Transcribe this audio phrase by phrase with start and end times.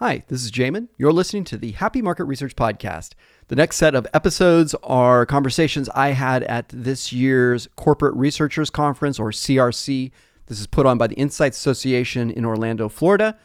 [0.00, 0.86] Hi, this is Jamin.
[0.96, 3.14] You're listening to the Happy Market Research Podcast.
[3.48, 9.18] The next set of episodes are conversations I had at this year's Corporate Researchers Conference,
[9.18, 10.12] or CRC.
[10.46, 13.36] This is put on by the Insights Association in Orlando, Florida.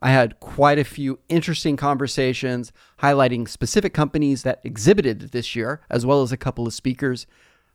[0.00, 6.06] I had quite a few interesting conversations highlighting specific companies that exhibited this year, as
[6.06, 7.26] well as a couple of speakers.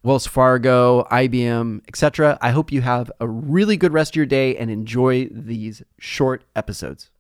[0.02, 2.40] Wells Fargo, IBM, etc.
[2.42, 6.44] I hope you have a really good rest of your day and enjoy these short
[6.56, 7.12] episodes.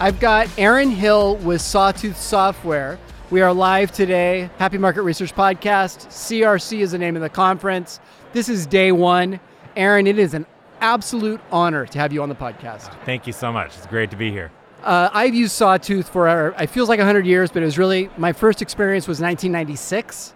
[0.00, 3.00] I've got Aaron Hill with Sawtooth Software.
[3.30, 4.48] We are live today.
[4.56, 6.06] Happy Market Research Podcast.
[6.06, 7.98] CRC is the name of the conference.
[8.32, 9.40] This is day one.
[9.74, 10.46] Aaron, it is an
[10.80, 12.96] absolute honor to have you on the podcast.
[13.04, 13.76] Thank you so much.
[13.76, 14.52] It's great to be here.
[14.84, 18.32] Uh, I've used Sawtooth for, it feels like 100 years, but it was really, my
[18.32, 20.32] first experience was 1996.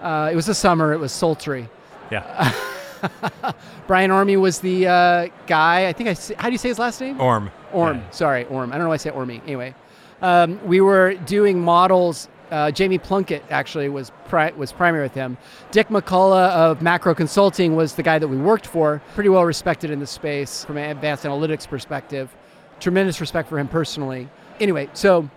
[0.00, 1.68] Uh, it was the summer, it was sultry.
[2.12, 2.54] Yeah.
[3.86, 5.88] Bryan Orme was the uh, guy.
[5.88, 6.34] I think I.
[6.40, 7.20] How do you say his last name?
[7.20, 7.50] Orm.
[7.72, 7.98] Orm.
[7.98, 8.10] Yeah.
[8.10, 8.72] Sorry, Orm.
[8.72, 9.30] I don't know why I say Orme.
[9.30, 9.74] Anyway,
[10.22, 12.28] um, we were doing models.
[12.50, 15.36] Uh, Jamie Plunkett actually was pri- was primary with him.
[15.70, 19.00] Dick McCullough of Macro Consulting was the guy that we worked for.
[19.14, 22.34] Pretty well respected in the space from an advanced analytics perspective.
[22.80, 24.28] Tremendous respect for him personally.
[24.58, 25.30] Anyway, so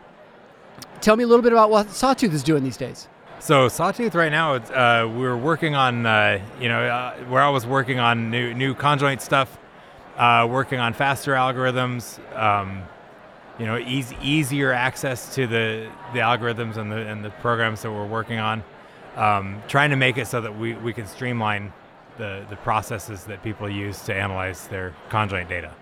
[1.01, 3.07] tell me a little bit about what Sawtooth is doing these days.
[3.43, 7.65] So Sawtooth right now, uh, we're working on, uh, you know, uh, where I was
[7.65, 9.57] working on new new conjoint stuff,
[10.15, 12.83] uh, working on faster algorithms, um,
[13.59, 18.07] you know, easier access to the the algorithms and the and the programs that we're
[18.07, 18.63] working on,
[19.17, 21.73] um, trying to make it so that we, we can streamline
[22.17, 25.73] the the processes that people use to analyze their conjoint data.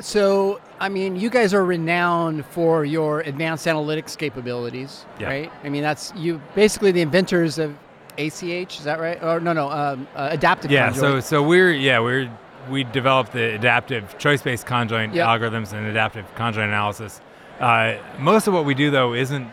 [0.00, 5.28] So, I mean, you guys are renowned for your advanced analytics capabilities, yeah.
[5.28, 5.52] right?
[5.62, 7.76] I mean, that's you basically the inventors of
[8.18, 8.42] ACH.
[8.78, 9.22] Is that right?
[9.22, 10.70] Or no, no, um, uh, adaptive.
[10.70, 10.90] Yeah.
[10.90, 11.22] Conjoint.
[11.24, 12.30] So, so we're yeah we're
[12.68, 15.28] we developed the adaptive choice-based conjoint yep.
[15.28, 17.20] algorithms and adaptive conjoint analysis.
[17.60, 19.48] Uh, most of what we do though isn't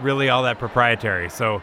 [0.00, 1.28] really all that proprietary.
[1.28, 1.62] So,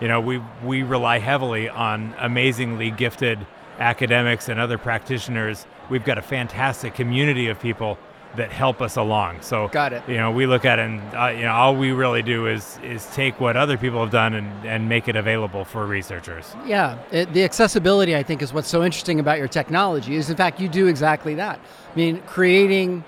[0.00, 3.46] you know, we we rely heavily on amazingly gifted
[3.78, 7.98] academics and other practitioners we've got a fantastic community of people
[8.36, 9.42] that help us along.
[9.42, 10.02] So got it.
[10.08, 12.78] You know, we look at it and uh, you know all we really do is
[12.82, 16.54] is take what other people have done and, and make it available for researchers.
[16.64, 20.14] Yeah, it, the accessibility I think is what's so interesting about your technology.
[20.14, 21.58] Is in fact you do exactly that.
[21.92, 23.04] I mean, creating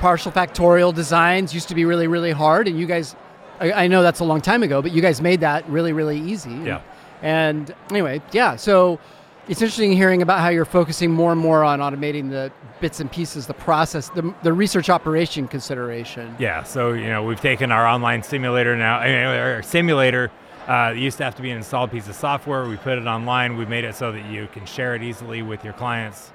[0.00, 3.14] partial factorial designs used to be really really hard, and you guys.
[3.60, 6.16] I, I know that's a long time ago, but you guys made that really, really
[6.16, 6.50] easy.
[6.50, 6.80] Yeah.
[7.22, 8.54] And, and anyway, yeah.
[8.54, 9.00] So
[9.48, 13.10] it's interesting hearing about how you're focusing more and more on automating the bits and
[13.10, 16.36] pieces, the process, the, the research operation consideration.
[16.38, 18.98] Yeah, so you know we've taken our online simulator now.
[18.98, 20.30] I mean, our simulator
[20.68, 22.68] uh, used to have to be an installed piece of software.
[22.68, 23.56] We put it online.
[23.56, 26.30] We made it so that you can share it easily with your clients.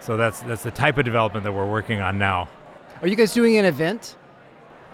[0.00, 2.48] So that's that's the type of development that we're working on now.
[3.00, 4.16] Are you guys doing an event?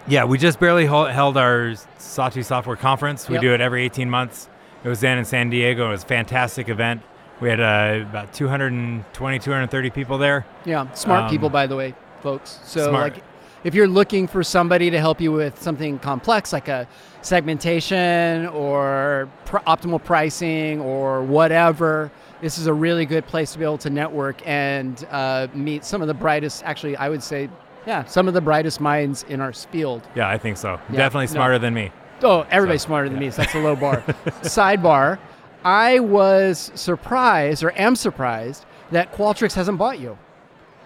[0.07, 3.29] Yeah, we just barely held our Sawtooth Software Conference.
[3.29, 3.43] We yep.
[3.43, 4.49] do it every 18 months.
[4.83, 5.89] It was then in San Diego.
[5.89, 7.03] It was a fantastic event.
[7.41, 10.45] We had uh, about 220, 230 people there.
[10.65, 12.59] Yeah, smart um, people, by the way, folks.
[12.65, 13.15] So, smart.
[13.15, 13.25] like,
[13.65, 16.89] if you're looking for somebody to help you with something complex like a
[17.23, 22.11] segmentation or pr- optimal pricing or whatever,
[22.41, 26.03] this is a really good place to be able to network and uh, meet some
[26.03, 27.49] of the brightest, actually, I would say,
[27.87, 30.07] yeah, some of the brightest minds in our field.
[30.15, 30.81] Yeah, I think so.
[30.91, 31.59] Yeah, Definitely smarter no.
[31.61, 31.93] than me.
[32.23, 33.29] Oh, everybody's so, smarter than yeah.
[33.29, 34.03] me, so that's a low bar.
[34.43, 35.19] Sidebar
[35.65, 40.17] I was surprised, or am surprised, that Qualtrics hasn't bought you,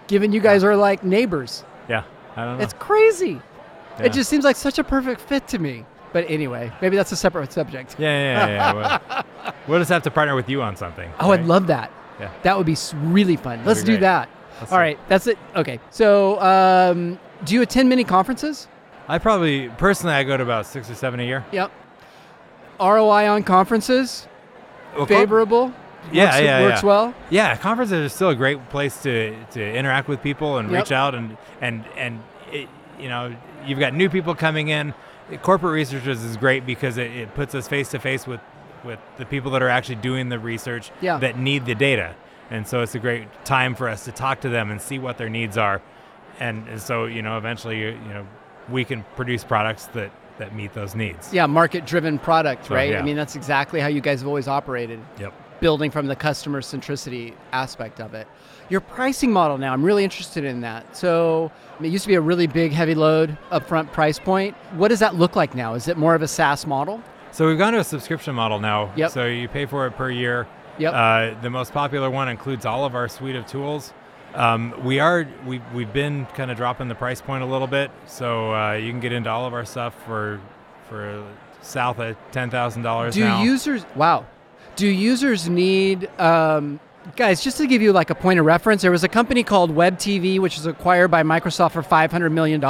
[0.06, 1.64] given you guys are like neighbors.
[1.88, 2.04] Yeah,
[2.36, 2.64] I don't know.
[2.64, 3.40] It's crazy.
[3.98, 4.06] Yeah.
[4.06, 5.84] It just seems like such a perfect fit to me.
[6.12, 7.96] But anyway, maybe that's a separate subject.
[7.98, 8.48] Yeah, yeah, yeah.
[8.48, 9.22] yeah.
[9.44, 11.10] we'll, we'll, just have to partner with you on something.
[11.20, 11.40] Oh, right?
[11.40, 11.90] I'd love that.
[12.20, 12.30] Yeah.
[12.42, 13.58] That would be really fun.
[13.58, 14.28] That'd Let's do that.
[14.60, 15.38] Let's All right, that's it.
[15.56, 15.80] Okay.
[15.90, 18.68] So, um, do you attend many conferences?
[19.08, 21.44] I probably, personally, I go to about six or seven a year.
[21.50, 21.72] Yep.
[22.78, 24.28] ROI on conferences?
[24.96, 25.72] Well, favorable.
[26.10, 26.86] Yeah, works, yeah, works yeah.
[26.86, 27.14] well.
[27.30, 30.82] Yeah, conferences are still a great place to, to interact with people and yep.
[30.82, 32.68] reach out and and and it,
[32.98, 33.34] you know
[33.66, 34.94] you've got new people coming in.
[35.42, 38.40] Corporate researchers is great because it, it puts us face to face with
[38.84, 41.18] with the people that are actually doing the research yeah.
[41.18, 42.14] that need the data,
[42.50, 45.18] and so it's a great time for us to talk to them and see what
[45.18, 45.80] their needs are,
[46.40, 48.26] and, and so you know eventually you know
[48.68, 51.32] we can produce products that that meet those needs.
[51.32, 52.90] Yeah, market driven product, so, right?
[52.90, 52.98] Yeah.
[52.98, 55.00] I mean, that's exactly how you guys have always operated.
[55.18, 55.32] Yep.
[55.60, 58.26] Building from the customer centricity aspect of it.
[58.68, 60.96] Your pricing model now, I'm really interested in that.
[60.96, 64.56] So it used to be a really big, heavy load upfront price point.
[64.74, 65.74] What does that look like now?
[65.74, 67.00] Is it more of a SaaS model?
[67.30, 68.92] So we've gone to a subscription model now.
[68.96, 69.10] Yep.
[69.12, 70.48] So you pay for it per year.
[70.78, 70.94] Yep.
[70.94, 73.92] Uh, the most popular one includes all of our suite of tools.
[74.34, 77.90] Um, we are we we've been kind of dropping the price point a little bit,
[78.06, 80.40] so uh, you can get into all of our stuff for
[80.88, 81.24] for
[81.60, 83.14] south of ten thousand dollars.
[83.14, 83.84] Do users?
[83.94, 84.26] Wow.
[84.76, 86.08] Do users need?
[86.18, 86.80] Um,
[87.16, 89.74] guys, just to give you like a point of reference, there was a company called
[89.74, 92.60] WebTV, which was acquired by Microsoft for $500 million.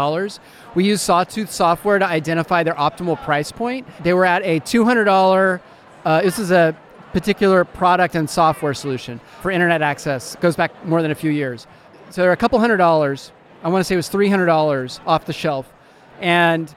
[0.74, 3.86] We used Sawtooth software to identify their optimal price point.
[4.02, 5.60] They were at a $200,
[6.04, 6.76] uh, this is a
[7.12, 10.34] particular product and software solution for internet access.
[10.34, 11.66] It goes back more than a few years.
[12.10, 13.32] So they're a couple hundred dollars.
[13.62, 15.72] I want to say it was $300 off the shelf.
[16.20, 16.74] And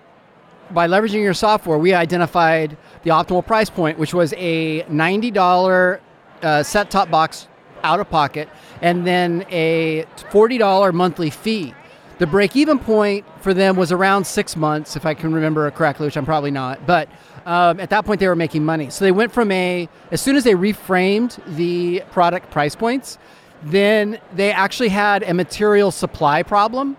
[0.72, 6.00] by leveraging your software, we identified the optimal price point, which was a $90
[6.42, 7.48] uh, set top box
[7.84, 8.50] out of pocket
[8.82, 11.74] and then a $40 monthly fee.
[12.18, 16.08] The break even point for them was around six months, if I can remember correctly,
[16.08, 16.86] which I'm probably not.
[16.88, 17.10] But
[17.46, 18.90] um, at that point, they were making money.
[18.90, 23.18] So they went from a, as soon as they reframed the product price points,
[23.64, 26.96] then they actually had a material supply problem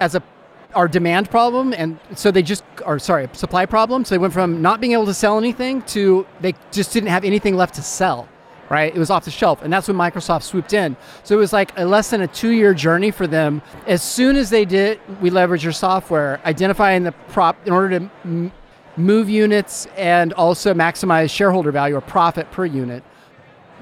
[0.00, 0.22] as a
[0.74, 4.62] our demand problem and so they just or sorry supply problem so they went from
[4.62, 8.26] not being able to sell anything to they just didn't have anything left to sell
[8.72, 8.92] right?
[8.94, 10.96] It was off the shelf and that's when microsoft swooped in.
[11.24, 13.60] So it was like a less than a two year journey for them.
[13.86, 18.10] As soon as they did we leveraged your software identifying the prop in order to
[18.24, 18.52] m-
[18.96, 23.04] move units and also maximize shareholder value or profit per unit.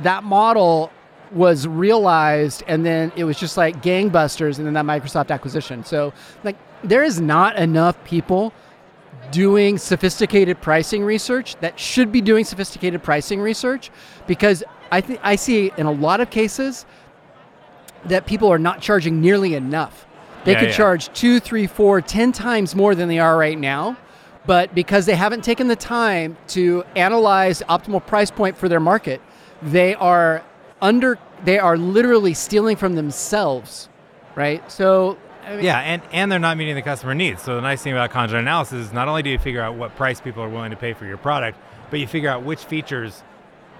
[0.02, 0.90] That model
[1.30, 5.84] was realized and then it was just like gangbusters and then that Microsoft acquisition.
[5.84, 8.52] So like there is not enough people
[9.30, 13.90] doing sophisticated pricing research that should be doing sophisticated pricing research
[14.26, 16.84] because I think I see in a lot of cases
[18.06, 20.06] that people are not charging nearly enough.
[20.44, 20.76] They Yeah, could yeah.
[20.76, 23.96] charge two, three, four, ten times more than they are right now.
[24.46, 29.20] But because they haven't taken the time to analyze optimal price point for their market,
[29.62, 30.42] they are
[30.80, 33.88] under they are literally stealing from themselves.
[34.34, 34.68] Right?
[34.72, 37.42] So I mean, Yeah, and, and they're not meeting the customer needs.
[37.42, 39.96] So the nice thing about conjoint analysis is not only do you figure out what
[39.96, 41.58] price people are willing to pay for your product,
[41.90, 43.22] but you figure out which features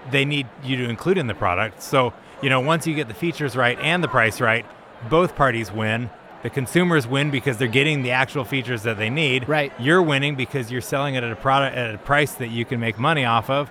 [0.09, 1.81] they need you to include in the product.
[1.81, 4.65] So, you know, once you get the features right and the price right,
[5.09, 6.09] both parties win.
[6.43, 9.47] The consumers win because they're getting the actual features that they need.
[9.47, 9.71] Right.
[9.79, 12.79] You're winning because you're selling it at a product at a price that you can
[12.79, 13.69] make money off of,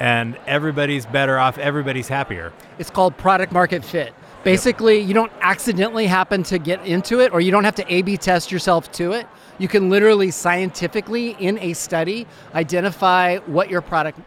[0.00, 1.58] and everybody's better off.
[1.58, 2.52] Everybody's happier.
[2.78, 4.12] It's called product market fit.
[4.52, 8.02] Basically, you don't accidentally happen to get into it or you don't have to A
[8.02, 9.26] B test yourself to it.
[9.58, 14.20] You can literally scientifically, in a study, identify what your product,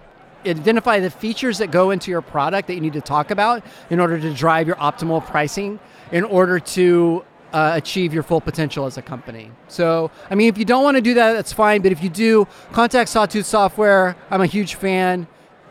[0.46, 4.00] identify the features that go into your product that you need to talk about in
[4.00, 5.80] order to drive your optimal pricing,
[6.12, 7.24] in order to
[7.54, 9.52] uh, achieve your full potential as a company.
[9.70, 11.82] So, I mean, if you don't want to do that, that's fine.
[11.82, 14.16] But if you do, contact Sawtooth Software.
[14.30, 15.28] I'm a huge fan.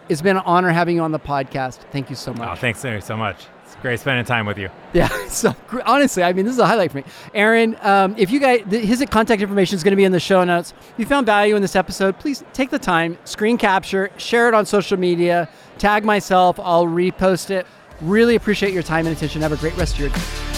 [0.09, 1.77] It's been an honor having you on the podcast.
[1.93, 2.49] Thank you so much.
[2.49, 3.47] Oh, thanks so so much.
[3.73, 4.69] It's great spending time with you.
[4.93, 5.55] Yeah, so
[5.87, 7.05] honestly, I mean, this is a highlight for me.
[7.35, 10.43] Aaron, um, if you guys, his contact information is going to be in the show
[10.43, 10.75] notes.
[10.95, 14.55] If you found value in this episode, please take the time, screen capture, share it
[14.55, 17.67] on social media, tag myself, I'll repost it.
[18.01, 19.41] Really appreciate your time and attention.
[19.43, 20.50] Have a great rest of your day.